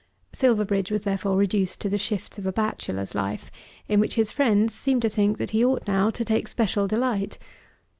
[0.33, 3.51] Silverbridge was therefore reduced to the shifts of a bachelor's life,
[3.87, 7.37] in which his friends seemed to think that he ought now to take special delight.